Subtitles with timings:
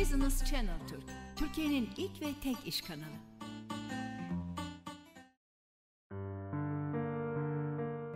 [0.00, 1.02] Business Channel Türk,
[1.36, 3.18] Türkiye'nin ilk ve tek iş kanalı.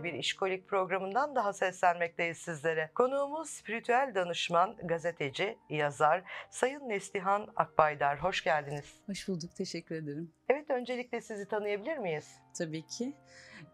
[0.03, 2.91] bir işkolik programından daha seslenmekteyiz sizlere.
[2.95, 8.23] Konuğumuz spiritüel danışman, gazeteci, yazar Sayın Neslihan Akbaydar.
[8.23, 8.85] Hoş geldiniz.
[9.05, 10.31] Hoş bulduk, teşekkür ederim.
[10.49, 12.27] Evet, öncelikle sizi tanıyabilir miyiz?
[12.57, 13.13] Tabii ki.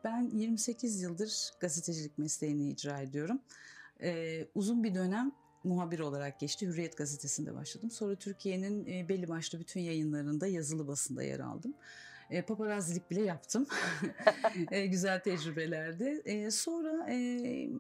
[0.04, 3.41] Ben 28 yıldır gazetecilik mesleğini icra ediyorum.
[4.02, 5.32] Ee, uzun bir dönem
[5.64, 6.68] muhabir olarak geçti.
[6.68, 7.92] Hürriyet gazetesinde başladım.
[7.92, 11.74] Sonra Türkiye'nin e, belli başlı bütün yayınlarında yazılı basında yer aldım.
[12.29, 13.68] E, paparazzilik bile yaptım.
[14.71, 16.21] e, güzel tecrübelerdi.
[16.25, 17.18] E, sonra e,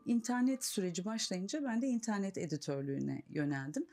[0.05, 3.85] internet süreci başlayınca ben de internet editörlüğüne yöneldim.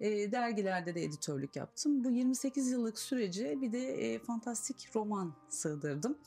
[0.00, 2.04] E, dergilerde de editörlük yaptım.
[2.04, 6.18] Bu 28 yıllık sürece bir de e, fantastik roman sığdırdım.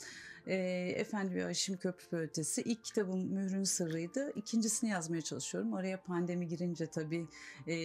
[0.48, 0.56] E,
[0.96, 2.62] Efendi ve Aşim Köprü Ötesi.
[2.62, 4.32] İlk kitabım Mührün Sırrı'ydı.
[4.36, 5.74] İkincisini yazmaya çalışıyorum.
[5.74, 7.28] Araya pandemi girince tabii
[7.68, 7.76] e,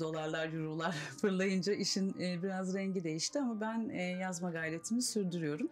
[0.00, 5.68] dolarlar, eurolar fırlayınca işin e, biraz rengi değişti ama ben e, yazma gayretimi sürdürüyorum.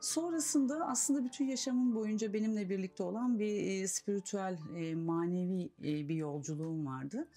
[0.00, 6.14] Sonrasında aslında bütün yaşamım boyunca benimle birlikte olan bir e, spiritüel, e, manevi e, bir
[6.14, 7.28] yolculuğum vardı.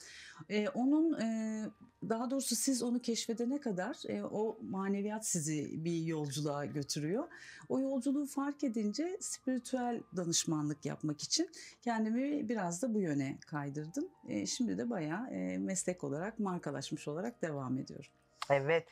[0.49, 1.65] E, onun e,
[2.09, 7.27] daha doğrusu siz onu keşfedene kadar e, o maneviyat sizi bir yolculuğa götürüyor.
[7.69, 11.49] O yolculuğu fark edince spiritüel danışmanlık yapmak için
[11.81, 14.07] kendimi biraz da bu yöne kaydırdım.
[14.27, 18.11] E, şimdi de bayağı e, meslek olarak, markalaşmış olarak devam ediyorum.
[18.49, 18.87] Evet.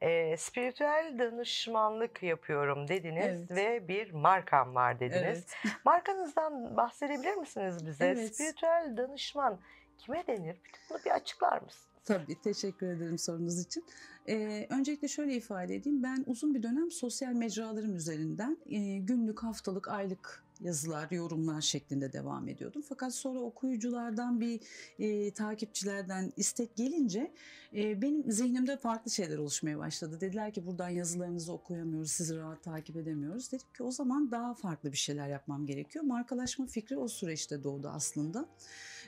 [0.00, 3.50] E, spiritüel danışmanlık yapıyorum dediniz Evet.
[3.50, 5.22] ve bir markam var dediniz.
[5.22, 5.56] Evet.
[5.84, 8.04] Markanızdan bahsedebilir misiniz bize?
[8.04, 8.34] Evet.
[8.34, 9.58] Spiritüel danışman
[9.98, 10.56] kime denir?
[10.90, 11.86] Bunu bir açıklar mısınız?
[12.04, 13.84] Tabii teşekkür ederim sorunuz için.
[14.28, 16.02] Ee, öncelikle şöyle ifade edeyim.
[16.02, 22.48] Ben uzun bir dönem sosyal mecralarım üzerinden e, günlük, haftalık, aylık yazılar, yorumlar şeklinde devam
[22.48, 22.82] ediyordum.
[22.88, 24.60] Fakat sonra okuyuculardan bir
[24.98, 27.32] e, takipçilerden istek gelince
[27.74, 30.20] e, benim zihnimde farklı şeyler oluşmaya başladı.
[30.20, 33.52] Dediler ki buradan yazılarınızı okuyamıyoruz, sizi rahat takip edemiyoruz.
[33.52, 36.04] Dedim ki o zaman daha farklı bir şeyler yapmam gerekiyor.
[36.04, 38.48] Markalaşma fikri o süreçte doğdu aslında.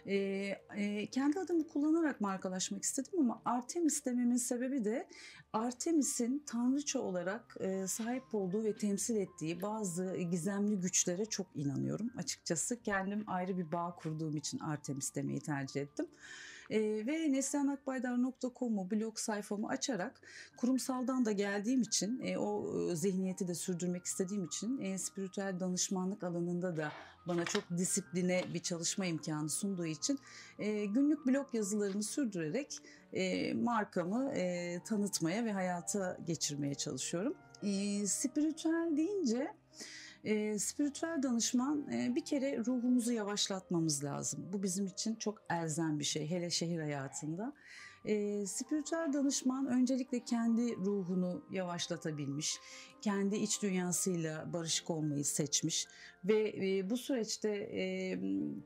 [0.07, 0.15] E,
[0.77, 5.09] e, kendi adımı kullanarak markalaşmak istedim ama Artemis dememin sebebi de
[5.53, 12.11] Artemis'in tanrıça olarak e, sahip olduğu ve temsil ettiği bazı gizemli güçlere çok inanıyorum.
[12.17, 16.07] Açıkçası kendim ayrı bir bağ kurduğum için Artemis demeyi tercih ettim.
[16.73, 20.21] E, ve neslihanakbaydar.com'u blog sayfamı açarak
[20.57, 26.25] kurumsaldan da geldiğim için e, o e, zihniyeti de sürdürmek istediğim için e, spiritüel danışmanlık
[26.25, 26.93] alanında da
[27.29, 30.19] bana çok disipline bir çalışma imkanı sunduğu için
[30.59, 32.79] e, günlük blog yazılarımı sürdürerek
[33.13, 37.35] e, markamı e, tanıtmaya ve hayata geçirmeye çalışıyorum.
[37.63, 39.55] E, spiritüel deyince
[40.25, 44.49] e, spiritüel danışman e, bir kere ruhumuzu yavaşlatmamız lazım.
[44.53, 47.55] Bu bizim için çok elzem bir şey hele şehir hayatında.
[48.05, 52.59] E, spiritüel danışman öncelikle kendi ruhunu yavaşlatabilmiş,
[53.01, 55.87] kendi iç dünyasıyla barışık olmayı seçmiş
[56.25, 58.19] ve e, bu süreçte e,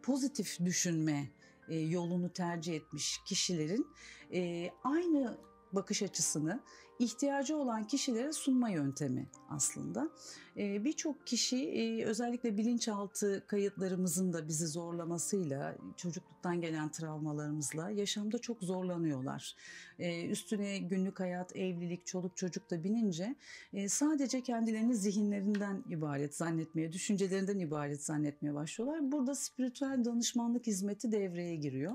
[0.03, 1.29] pozitif düşünme
[1.69, 3.87] e, yolunu tercih etmiş kişilerin
[4.33, 5.39] e, aynı
[5.73, 6.61] bakış açısını
[6.99, 10.11] ihtiyacı olan kişilere sunma yöntemi aslında.
[10.57, 18.63] Ee, Birçok kişi e, özellikle bilinçaltı kayıtlarımızın da bizi zorlamasıyla, çocukluktan gelen travmalarımızla yaşamda çok
[18.63, 19.57] zorlanıyorlar.
[19.99, 23.35] Ee, Üstüne günlük hayat, evlilik, çoluk çocuk da binince
[23.73, 29.13] e, sadece kendilerini zihinlerinden ibaret zannetmeye, düşüncelerinden ibaret zannetmeye başlıyorlar.
[29.13, 31.93] Burada spiritüel danışmanlık hizmeti devreye giriyor.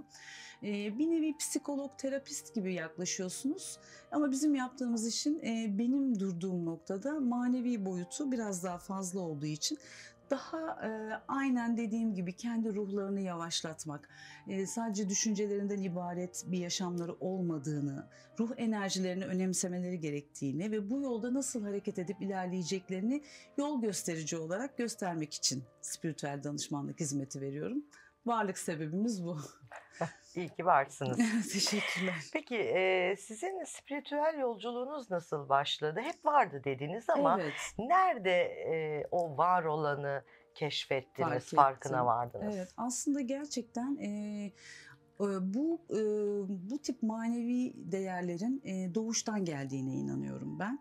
[0.64, 3.80] Ee, Bir nevi psikolog, terapist gibi yaklaşıyorsunuz.
[4.12, 9.78] Ama bizim yaptığımız işin e, benim durduğum noktada manevi boyutu biraz daha fazla olduğu için
[10.32, 10.90] daha e,
[11.28, 14.10] aynen dediğim gibi kendi ruhlarını yavaşlatmak,
[14.48, 18.08] e, sadece düşüncelerinden ibaret bir yaşamları olmadığını,
[18.40, 23.24] ruh enerjilerini önemsemeleri gerektiğini ve bu yolda nasıl hareket edip ilerleyeceklerini
[23.58, 27.86] yol gösterici olarak göstermek için spiritüel danışmanlık hizmeti veriyorum.
[28.26, 29.38] Varlık sebebimiz bu.
[30.36, 31.18] İyi ki varsınız.
[31.54, 32.16] Teşekkürler.
[32.34, 36.00] Peki e, sizin spiritüel yolculuğunuz nasıl başladı?
[36.04, 37.54] Hep vardı dediniz ama evet.
[37.80, 40.24] nerede e, o var olanı
[40.56, 42.56] keşfettiniz, Fark farkına vardınız?
[42.56, 44.52] Evet, aslında gerçekten e,
[45.42, 45.82] bu
[46.50, 48.62] bu tip manevi değerlerin
[48.96, 50.80] doğuştan geldiğine inanıyorum ben.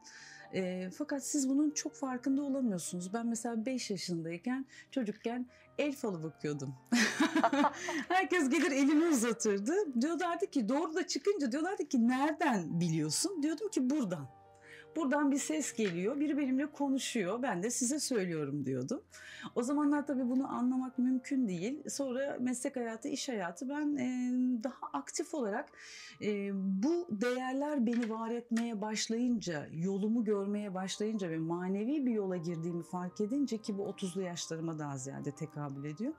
[0.54, 3.14] E, fakat siz bunun çok farkında olamıyorsunuz.
[3.14, 5.46] Ben mesela 5 yaşındayken, çocukken
[5.80, 6.74] el falı bakıyordum.
[8.08, 9.72] Herkes gelir elini uzatırdı.
[10.00, 13.42] Diyorlardı ki doğru da çıkınca diyorlardı ki nereden biliyorsun?
[13.42, 14.39] Diyordum ki buradan.
[14.96, 16.20] Buradan bir ses geliyor.
[16.20, 17.42] Biri benimle konuşuyor.
[17.42, 19.02] Ben de size söylüyorum diyordum.
[19.54, 21.88] O zamanlar tabii bunu anlamak mümkün değil.
[21.88, 24.32] Sonra meslek hayatı, iş hayatı ben e,
[24.62, 25.68] daha aktif olarak
[26.22, 32.82] e, bu değerler beni var etmeye başlayınca, yolumu görmeye başlayınca ve manevi bir yola girdiğimi
[32.82, 36.14] fark edince ki bu 30'lu yaşlarıma daha ziyade tekabül ediyor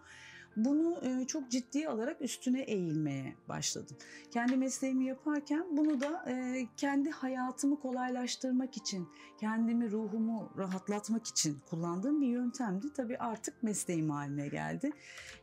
[0.56, 3.98] bunu e, çok ciddiye alarak üstüne eğilmeye başladım.
[4.32, 9.10] Kendi mesleğimi yaparken bunu da e, kendi hayatımı kolaylaştırmak için,
[9.40, 12.94] kendimi, ruhumu rahatlatmak için kullandığım bir yöntemdi.
[12.94, 14.92] Tabii artık mesleğim haline geldi.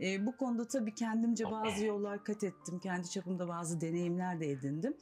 [0.01, 2.79] E, bu konuda tabii kendimce bazı yollar kat ettim.
[2.79, 4.97] Kendi çapımda bazı deneyimler de edindim.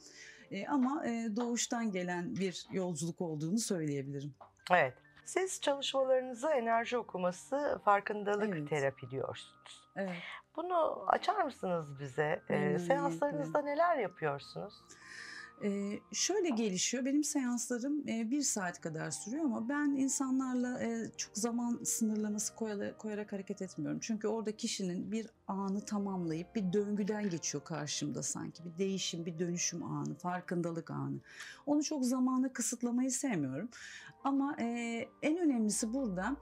[0.67, 1.03] Ama
[1.35, 4.33] doğuştan gelen bir yolculuk olduğunu söyleyebilirim.
[4.71, 4.93] Evet.
[5.27, 8.69] Siz çalışmalarınızı enerji okuması, farkındalık evet.
[8.69, 9.83] terapi diyorsunuz.
[9.95, 10.15] Evet.
[10.55, 12.41] Bunu açar mısınız bize?
[12.49, 14.73] Ee, seanslarınızda neler yapıyorsunuz?
[15.63, 17.05] Ee, şöyle gelişiyor.
[17.05, 23.33] Benim seanslarım e, bir saat kadar sürüyor ama ben insanlarla e, çok zaman sınırlaması koyarak,
[23.33, 23.99] hareket etmiyorum.
[24.01, 28.65] Çünkü orada kişinin bir anı tamamlayıp bir döngüden geçiyor karşımda sanki.
[28.65, 31.19] Bir değişim, bir dönüşüm anı, farkındalık anı.
[31.65, 33.69] Onu çok zamanı kısıtlamayı sevmiyorum.
[34.23, 34.65] Ama e,
[35.21, 36.35] en önemlisi burada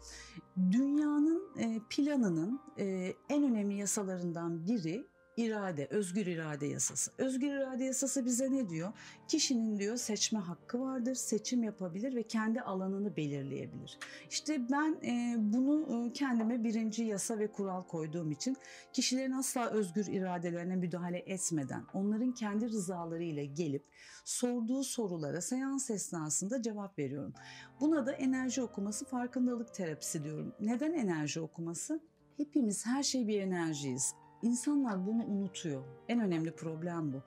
[0.71, 5.05] dünyanın e, planının e, en önemli yasalarından biri
[5.37, 7.11] irade, özgür irade yasası.
[7.17, 8.93] Özgür irade yasası bize ne diyor?
[9.27, 13.99] Kişinin diyor seçme hakkı vardır, seçim yapabilir ve kendi alanını belirleyebilir.
[14.29, 18.57] İşte ben e, bunu e, kendime birinci yasa ve kural koyduğum için
[18.93, 23.83] kişilerin asla özgür iradelerine müdahale etmeden onların kendi rızalarıyla gelip
[24.25, 27.33] sorduğu sorulara seans esnasında cevap veriyorum.
[27.79, 30.53] Buna da enerji okuması farkındalık terapisi diyorum.
[30.59, 31.99] Neden enerji okuması?
[32.37, 34.13] Hepimiz her şey bir enerjiyiz.
[34.45, 35.83] İnsanlar bunu unutuyor.
[36.09, 37.21] En önemli problem bu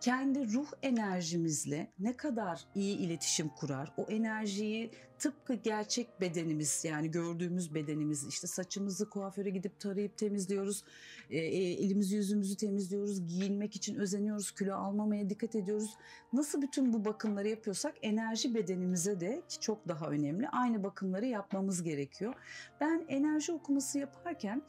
[0.00, 7.74] kendi ruh enerjimizle ne kadar iyi iletişim kurar, o enerjiyi tıpkı gerçek bedenimiz yani gördüğümüz
[7.74, 10.84] bedenimiz işte saçımızı kuaföre gidip tarayıp temizliyoruz,
[11.30, 15.96] e, e, elimizi yüzümüzü temizliyoruz, giyinmek için özeniyoruz, kilo almamaya dikkat ediyoruz.
[16.32, 21.82] Nasıl bütün bu bakımları yapıyorsak enerji bedenimize de ki çok daha önemli aynı bakımları yapmamız
[21.82, 22.34] gerekiyor.
[22.80, 24.62] Ben enerji okuması yaparken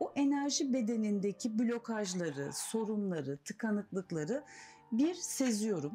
[0.00, 4.44] o enerji bedenindeki blokajları, sorunları, tıkanıklıkları
[4.92, 5.92] bir seziyorum.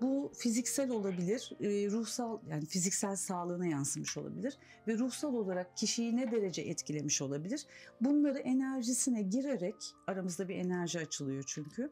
[0.00, 4.58] Bu fiziksel olabilir, e, ruhsal yani fiziksel sağlığına yansımış olabilir
[4.88, 7.66] ve ruhsal olarak kişiyi ne derece etkilemiş olabilir?
[8.00, 11.90] Bunları enerjisine girerek aramızda bir enerji açılıyor çünkü.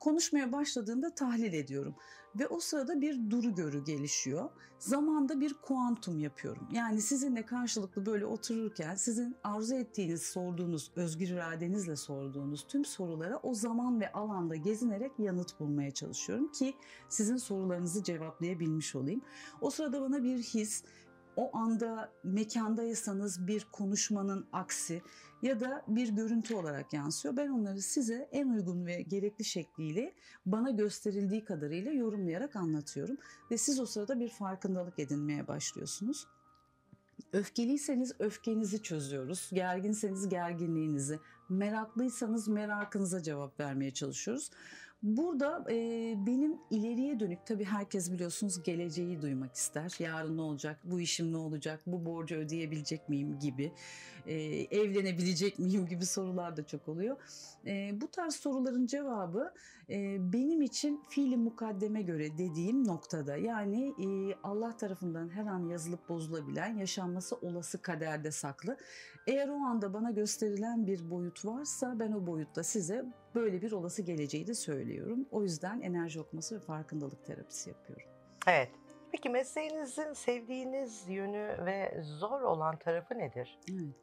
[0.00, 1.94] Konuşmaya başladığında tahlil ediyorum
[2.38, 4.50] ve o sırada bir duru görü gelişiyor.
[4.78, 6.68] Zamanda bir kuantum yapıyorum.
[6.72, 13.54] Yani sizinle karşılıklı böyle otururken sizin arzu ettiğiniz, sorduğunuz, özgür iradenizle sorduğunuz tüm sorulara o
[13.54, 16.74] zaman ve alanda gezinerek yanıt bulmaya çalışıyorum ki
[17.08, 19.22] sizin sorularınızı cevaplayabilmiş olayım.
[19.60, 20.84] O sırada bana bir his,
[21.36, 25.02] o anda mekandaysanız bir konuşmanın aksi
[25.42, 27.36] ya da bir görüntü olarak yansıyor.
[27.36, 30.14] Ben onları size en uygun ve gerekli şekliyle
[30.46, 33.16] bana gösterildiği kadarıyla yorumlayarak anlatıyorum
[33.50, 36.26] ve siz o sırada bir farkındalık edinmeye başlıyorsunuz.
[37.32, 39.50] Öfkeliyseniz öfkenizi çözüyoruz.
[39.52, 41.18] Gerginseniz gerginliğinizi,
[41.48, 44.50] meraklıysanız merakınıza cevap vermeye çalışıyoruz.
[45.02, 45.74] Burada e,
[46.26, 49.94] benim ileriye dönük tabii herkes biliyorsunuz geleceği duymak ister.
[49.98, 53.72] Yarın ne olacak, bu işim ne olacak, bu borcu ödeyebilecek miyim gibi,
[54.26, 54.34] e,
[54.78, 57.16] evlenebilecek miyim gibi sorular da çok oluyor.
[57.66, 59.52] E, bu tarz soruların cevabı
[59.90, 66.08] e, benim için fiili mukaddeme göre dediğim noktada yani e, Allah tarafından her an yazılıp
[66.08, 68.76] bozulabilen yaşanması olası kaderde saklı.
[69.26, 73.04] Eğer o anda bana gösterilen bir boyut varsa ben o boyutta size
[73.36, 75.26] böyle bir olası geleceği de söylüyorum.
[75.30, 78.08] O yüzden enerji okuması ve farkındalık terapisi yapıyorum.
[78.46, 78.70] Evet.
[79.12, 83.58] Peki mesleğinizin sevdiğiniz yönü ve zor olan tarafı nedir?
[83.70, 83.94] Evet.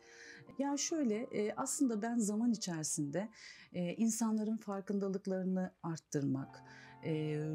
[0.60, 3.30] Ya şöyle e, aslında ben zaman içerisinde
[3.74, 6.64] e, insanların farkındalıklarını arttırmak,
[7.06, 7.12] e,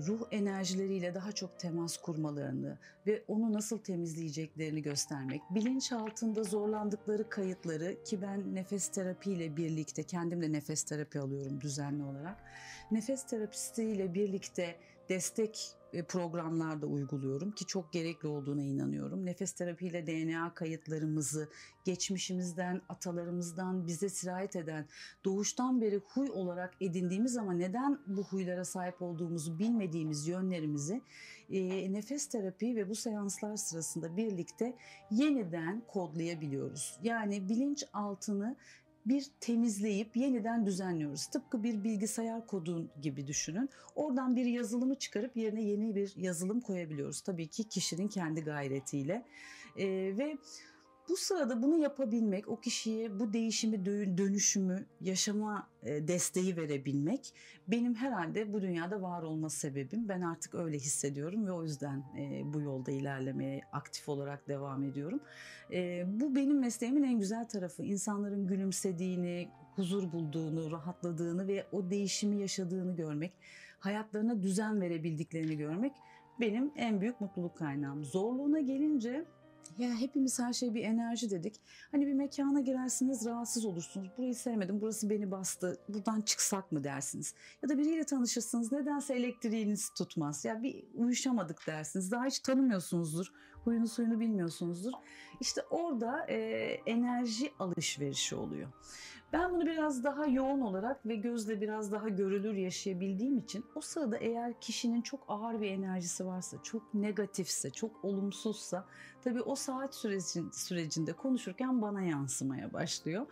[0.06, 8.04] ruh enerjileriyle daha çok temas kurmalarını ve onu nasıl temizleyeceklerini göstermek, bilinç altında zorlandıkları kayıtları
[8.04, 12.36] ki ben nefes terapiyle birlikte kendim de nefes terapi alıyorum düzenli olarak.
[12.90, 14.76] Nefes terapistiyle birlikte
[15.08, 15.77] destek
[16.08, 19.26] programlarda uyguluyorum ki çok gerekli olduğuna inanıyorum.
[19.26, 21.48] Nefes terapiyle DNA kayıtlarımızı
[21.84, 24.86] geçmişimizden, atalarımızdan bize sirayet eden
[25.24, 31.02] doğuştan beri huy olarak edindiğimiz ama neden bu huylara sahip olduğumuzu bilmediğimiz yönlerimizi
[31.50, 34.76] e, nefes terapi ve bu seanslar sırasında birlikte
[35.10, 36.98] yeniden kodlayabiliyoruz.
[37.02, 38.56] Yani bilinç altını
[39.08, 41.26] bir temizleyip yeniden düzenliyoruz.
[41.26, 43.70] Tıpkı bir bilgisayar kodu gibi düşünün.
[43.94, 47.20] Oradan bir yazılımı çıkarıp yerine yeni bir yazılım koyabiliyoruz.
[47.20, 49.24] Tabii ki kişinin kendi gayretiyle.
[49.76, 49.86] Ee,
[50.18, 50.38] ve
[51.08, 53.84] bu sırada bunu yapabilmek, o kişiye bu değişimi,
[54.18, 57.34] dönüşümü, yaşama e, desteği verebilmek
[57.68, 60.08] benim herhalde bu dünyada var olma sebebim.
[60.08, 65.20] Ben artık öyle hissediyorum ve o yüzden e, bu yolda ilerlemeye aktif olarak devam ediyorum.
[65.72, 67.84] E, bu benim mesleğimin en güzel tarafı.
[67.84, 73.32] İnsanların gülümsediğini, huzur bulduğunu, rahatladığını ve o değişimi yaşadığını görmek,
[73.78, 75.92] hayatlarına düzen verebildiklerini görmek
[76.40, 78.04] benim en büyük mutluluk kaynağım.
[78.04, 79.24] Zorluğuna gelince
[79.78, 81.54] ya hepimiz her şey bir enerji dedik.
[81.90, 84.08] Hani bir mekana girersiniz rahatsız olursunuz.
[84.18, 85.78] Burayı sevmedim, burası beni bastı.
[85.88, 87.34] Buradan çıksak mı dersiniz.
[87.62, 88.72] Ya da biriyle tanışırsınız.
[88.72, 90.44] Nedense elektriğiniz tutmaz.
[90.44, 92.10] Ya bir uyuşamadık dersiniz.
[92.10, 93.32] Daha hiç tanımıyorsunuzdur.
[93.68, 94.92] Huyunu suyunu bilmiyorsunuzdur.
[95.40, 96.36] İşte orada e,
[96.86, 98.68] enerji alışverişi oluyor.
[99.32, 104.16] Ben bunu biraz daha yoğun olarak ve gözle biraz daha görülür yaşayabildiğim için o sırada
[104.16, 108.86] eğer kişinin çok ağır bir enerjisi varsa, çok negatifse, çok olumsuzsa
[109.24, 113.26] tabii o saat sürecin, sürecinde konuşurken bana yansımaya başlıyor.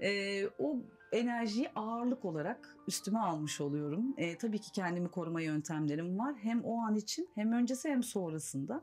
[0.00, 0.76] Ee, o
[1.12, 4.14] enerjiyi ağırlık olarak üstüme almış oluyorum.
[4.16, 6.34] E, tabii ki kendimi koruma yöntemlerim var.
[6.42, 8.82] Hem o an için hem öncesi hem sonrasında.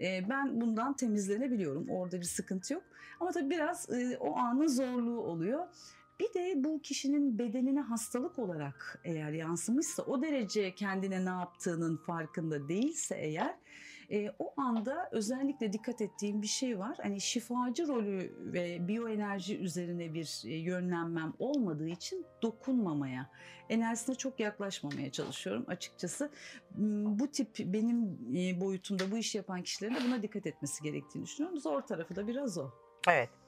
[0.00, 1.88] E, ben bundan temizlenebiliyorum.
[1.88, 2.82] Orada bir sıkıntı yok.
[3.20, 5.66] Ama tabii biraz e, o anın zorluğu oluyor.
[6.20, 12.68] Bir de bu kişinin bedenine hastalık olarak eğer yansımışsa o derece kendine ne yaptığının farkında
[12.68, 13.54] değilse eğer
[14.12, 16.96] e, o anda özellikle dikkat ettiğim bir şey var.
[17.02, 23.30] Hani şifacı rolü ve biyoenerji üzerine bir yönlenmem olmadığı için dokunmamaya,
[23.68, 26.30] enerjisine çok yaklaşmamaya çalışıyorum açıkçası.
[27.18, 28.18] Bu tip benim
[28.60, 31.60] boyutumda bu işi yapan kişilerin de buna dikkat etmesi gerektiğini düşünüyorum.
[31.60, 32.70] Zor tarafı da biraz o.
[33.08, 33.41] Evet.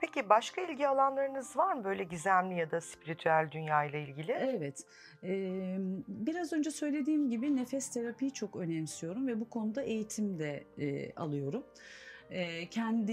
[0.00, 4.32] Peki başka ilgi alanlarınız var mı böyle gizemli ya da spiritüel dünya ile ilgili?
[4.32, 4.84] Evet.
[5.24, 5.76] Ee,
[6.08, 11.64] biraz önce söylediğim gibi nefes terapiyi çok önemsiyorum ve bu konuda eğitim de e, alıyorum
[12.70, 13.12] kendi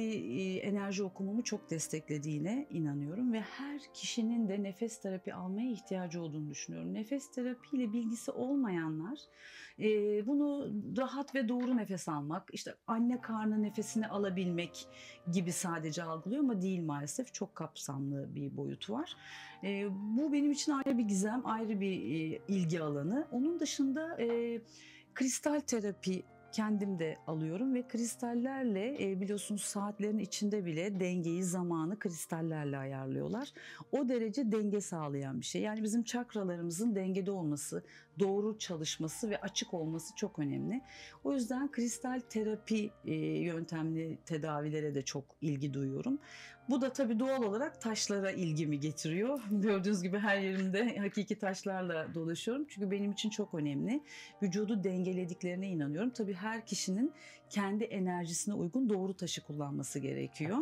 [0.59, 6.93] enerji okumumu çok desteklediğine inanıyorum ve her kişinin de nefes terapi almaya ihtiyacı olduğunu düşünüyorum.
[6.93, 9.19] Nefes terapiyle bilgisi olmayanlar
[10.27, 14.87] bunu rahat ve doğru nefes almak, işte anne karnı nefesini alabilmek
[15.31, 19.17] gibi sadece algılıyor ama değil maalesef çok kapsamlı bir boyutu var.
[19.91, 22.01] Bu benim için ayrı bir gizem, ayrı bir
[22.47, 23.27] ilgi alanı.
[23.31, 24.17] Onun dışında
[25.13, 26.23] kristal terapi
[26.55, 33.53] kendim de alıyorum ve kristallerle e, biliyorsunuz saatlerin içinde bile dengeyi, zamanı kristallerle ayarlıyorlar.
[33.91, 35.61] O derece denge sağlayan bir şey.
[35.61, 37.83] Yani bizim çakralarımızın dengede olması,
[38.19, 40.81] doğru çalışması ve açık olması çok önemli.
[41.23, 46.19] O yüzden kristal terapi e, yöntemli tedavilere de çok ilgi duyuyorum.
[46.69, 49.39] Bu da tabii doğal olarak taşlara ilgimi getiriyor.
[49.51, 52.65] Gördüğünüz gibi her yerimde hakiki taşlarla dolaşıyorum.
[52.69, 54.03] Çünkü benim için çok önemli.
[54.43, 56.09] Vücudu dengelediklerine inanıyorum.
[56.09, 57.11] Tabii her kişinin
[57.49, 60.57] kendi enerjisine uygun doğru taşı kullanması gerekiyor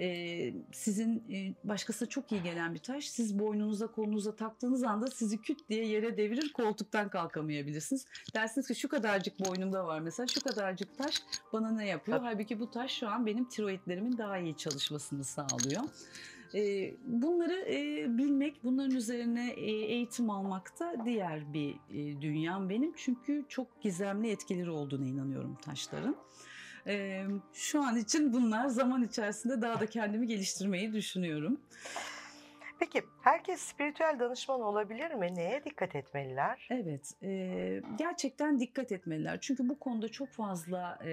[0.00, 3.08] e, sizin e, başkasına çok iyi gelen bir taş.
[3.08, 8.06] Siz boynunuza kolunuza taktığınız anda sizi küt diye yere devirir koltuktan kalkamayabilirsiniz.
[8.34, 12.20] Dersiniz ki şu kadarcık boynumda var mesela şu kadarcık taş bana ne yapıyor?
[12.22, 15.82] Halbuki bu taş şu an benim tiroidlerimin daha iyi çalışmasını sağlıyor.
[17.06, 17.66] Bunları
[18.18, 21.74] bilmek, bunların üzerine eğitim almak da diğer bir
[22.20, 22.92] dünyam benim.
[22.96, 26.16] Çünkü çok gizemli etkileri olduğuna inanıyorum taşların.
[26.86, 31.60] E, şu an için bunlar zaman içerisinde daha da kendimi geliştirmeyi düşünüyorum.
[32.80, 35.34] Peki herkes spiritüel danışman olabilir mi?
[35.34, 36.68] Neye dikkat etmeliler?
[36.70, 39.38] Evet, e, gerçekten dikkat etmeliler.
[39.40, 41.12] Çünkü bu konuda çok fazla e,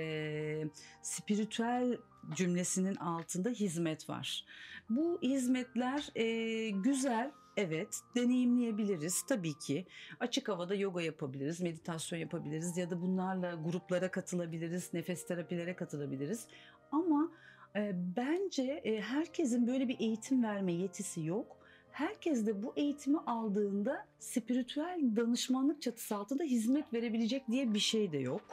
[1.02, 1.98] spiritüel
[2.36, 4.46] cümlesinin altında hizmet var.
[4.90, 9.86] Bu hizmetler e, güzel Evet, deneyimleyebiliriz tabii ki.
[10.20, 16.48] Açık havada yoga yapabiliriz, meditasyon yapabiliriz ya da bunlarla gruplara katılabiliriz, nefes terapilere katılabiliriz.
[16.92, 17.32] Ama
[17.76, 21.58] e, bence e, herkesin böyle bir eğitim verme yetisi yok.
[21.92, 28.18] Herkes de bu eğitimi aldığında spiritüel danışmanlık çatısı altında hizmet verebilecek diye bir şey de
[28.18, 28.46] yok.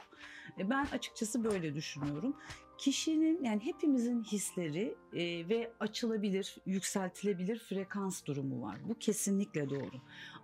[0.59, 2.35] E, ben açıkçası böyle düşünüyorum
[2.77, 8.77] kişinin yani hepimizin hisleri e, ve açılabilir, yükseltilebilir frekans durumu var.
[8.89, 10.01] Bu kesinlikle doğru.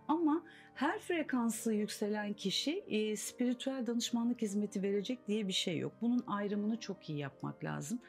[0.08, 0.44] Ama
[0.82, 5.94] Her frekansı yükselen kişi e, spiritüel danışmanlık hizmeti verecek diye bir şey yok.
[6.02, 8.00] Bunun ayrımını çok iyi yapmak lazım.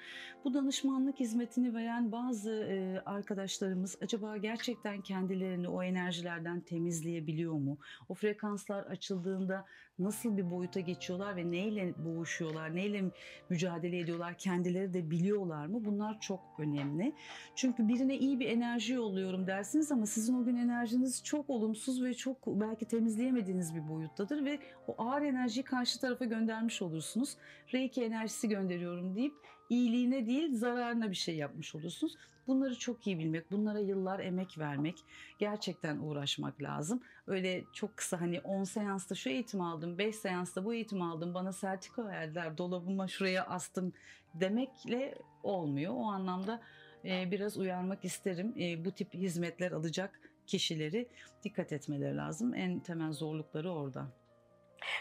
[0.45, 7.79] Bu danışmanlık hizmetini veren bazı e, arkadaşlarımız acaba gerçekten kendilerini o enerjilerden temizleyebiliyor mu?
[8.09, 9.65] O frekanslar açıldığında
[9.99, 13.05] nasıl bir boyuta geçiyorlar ve neyle boğuşuyorlar, neyle
[13.49, 15.85] mücadele ediyorlar, kendileri de biliyorlar mı?
[15.85, 17.13] Bunlar çok önemli.
[17.55, 22.15] Çünkü birine iyi bir enerji yolluyorum dersiniz ama sizin o gün enerjiniz çok olumsuz ve
[22.15, 27.37] çok belki temizleyemediğiniz bir boyuttadır ve o ağır enerjiyi karşı tarafa göndermiş olursunuz.
[27.73, 29.35] Reiki enerjisi gönderiyorum deyip
[29.71, 32.17] iyiliğine değil zararına bir şey yapmış olursunuz.
[32.47, 35.05] Bunları çok iyi bilmek, bunlara yıllar emek vermek,
[35.39, 37.03] gerçekten uğraşmak lazım.
[37.27, 41.53] Öyle çok kısa hani 10 seansta şu eğitim aldım, 5 seansta bu eğitim aldım, bana
[41.53, 43.93] sertifika verdiler, dolabıma şuraya astım
[44.35, 45.93] demekle olmuyor.
[45.97, 46.61] O anlamda
[47.05, 48.55] biraz uyarmak isterim.
[48.85, 51.09] Bu tip hizmetler alacak kişileri
[51.45, 52.55] dikkat etmeleri lazım.
[52.55, 54.07] En temel zorlukları orada.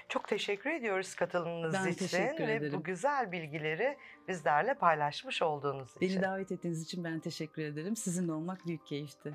[0.10, 2.74] Çok teşekkür ediyoruz katılımınız Ben için ve ederim.
[2.74, 6.02] bu güzel bilgileri bizlerle paylaşmış olduğunuz için.
[6.02, 7.96] Beni davet ettiğiniz için ben teşekkür ederim.
[7.96, 9.34] Sizinle olmak büyük keyifti.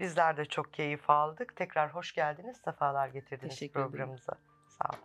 [0.00, 1.56] Bizler de çok keyif aldık.
[1.56, 3.90] Tekrar hoş geldiniz, sefalar getirdiniz Teşekkür ederim.
[3.90, 4.32] programımıza.
[4.68, 5.04] Sağ olun.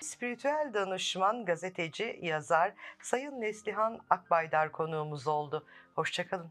[0.00, 5.66] Spiritüel danışman, gazeteci, yazar Sayın Neslihan Akbaydar konuğumuz oldu.
[5.94, 6.50] Hoşçakalın.